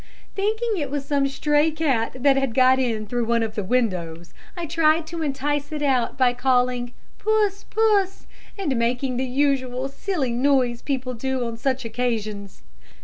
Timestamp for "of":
3.43-3.53